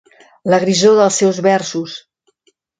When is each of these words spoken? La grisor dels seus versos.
La 0.53 0.59
grisor 0.63 0.97
dels 1.01 1.21
seus 1.23 1.43
versos. 1.51 1.97